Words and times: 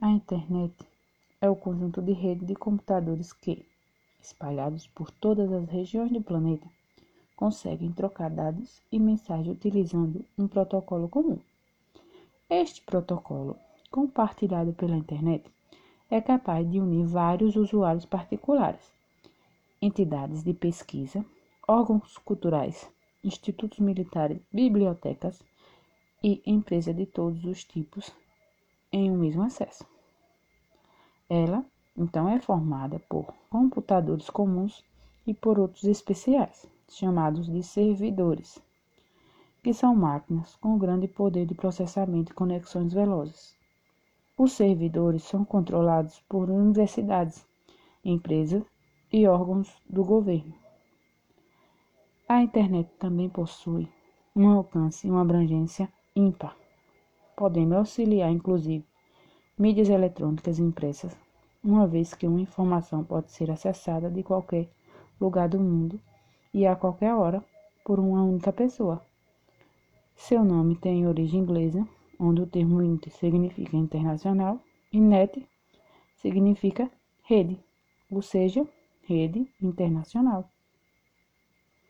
A 0.00 0.10
internet 0.10 0.72
é 1.40 1.50
o 1.50 1.56
conjunto 1.56 2.00
de 2.00 2.12
rede 2.12 2.46
de 2.46 2.54
computadores 2.54 3.32
que, 3.32 3.66
espalhados 4.22 4.86
por 4.86 5.10
todas 5.10 5.52
as 5.52 5.68
regiões 5.68 6.12
do 6.12 6.22
planeta, 6.22 6.68
conseguem 7.34 7.90
trocar 7.90 8.30
dados 8.30 8.80
e 8.92 8.98
mensagens 9.00 9.48
utilizando 9.48 10.24
um 10.38 10.46
protocolo 10.46 11.08
comum. 11.08 11.40
Este 12.48 12.80
protocolo, 12.82 13.56
compartilhado 13.90 14.72
pela 14.72 14.96
internet, 14.96 15.50
é 16.08 16.20
capaz 16.20 16.70
de 16.70 16.78
unir 16.78 17.04
vários 17.04 17.56
usuários 17.56 18.06
particulares, 18.06 18.92
entidades 19.82 20.44
de 20.44 20.54
pesquisa, 20.54 21.26
órgãos 21.66 22.16
culturais, 22.18 22.88
institutos 23.24 23.80
militares, 23.80 24.40
bibliotecas 24.52 25.42
e 26.22 26.40
empresas 26.46 26.94
de 26.94 27.04
todos 27.04 27.44
os 27.44 27.64
tipos 27.64 28.12
em 28.92 29.10
um 29.10 29.16
mesmo 29.16 29.42
acesso. 29.42 29.84
Ela, 31.28 31.64
então, 31.96 32.28
é 32.28 32.40
formada 32.40 32.98
por 33.08 33.34
computadores 33.50 34.30
comuns 34.30 34.84
e 35.26 35.34
por 35.34 35.58
outros 35.58 35.84
especiais, 35.84 36.66
chamados 36.88 37.46
de 37.46 37.62
servidores, 37.62 38.58
que 39.62 39.74
são 39.74 39.94
máquinas 39.94 40.56
com 40.56 40.78
grande 40.78 41.06
poder 41.06 41.44
de 41.44 41.54
processamento 41.54 42.32
e 42.32 42.34
conexões 42.34 42.92
velozes. 42.92 43.54
Os 44.36 44.52
servidores 44.52 45.24
são 45.24 45.44
controlados 45.44 46.20
por 46.28 46.48
universidades, 46.48 47.44
empresas 48.04 48.62
e 49.12 49.26
órgãos 49.26 49.76
do 49.88 50.04
governo. 50.04 50.54
A 52.28 52.42
internet 52.42 52.88
também 52.98 53.28
possui 53.28 53.88
um 54.36 54.48
alcance 54.48 55.06
e 55.06 55.10
uma 55.10 55.22
abrangência 55.22 55.92
ímpar, 56.14 56.56
podendo 57.38 57.76
auxiliar, 57.76 58.32
inclusive, 58.32 58.84
mídias 59.56 59.88
eletrônicas 59.88 60.58
impressas, 60.58 61.16
uma 61.62 61.86
vez 61.86 62.12
que 62.12 62.26
uma 62.26 62.40
informação 62.40 63.04
pode 63.04 63.30
ser 63.30 63.48
acessada 63.48 64.10
de 64.10 64.24
qualquer 64.24 64.68
lugar 65.20 65.48
do 65.48 65.60
mundo 65.60 66.00
e 66.52 66.66
a 66.66 66.74
qualquer 66.74 67.14
hora 67.14 67.40
por 67.84 68.00
uma 68.00 68.24
única 68.24 68.52
pessoa. 68.52 69.00
Seu 70.16 70.44
nome 70.44 70.74
tem 70.74 71.06
origem 71.06 71.38
inglesa, 71.38 71.86
onde 72.18 72.42
o 72.42 72.46
termo 72.46 72.82
inter 72.82 73.12
significa 73.12 73.76
internacional 73.76 74.58
e 74.92 74.98
net 74.98 75.46
significa 76.16 76.90
rede, 77.22 77.56
ou 78.10 78.20
seja, 78.20 78.66
rede 79.06 79.48
internacional. 79.62 80.50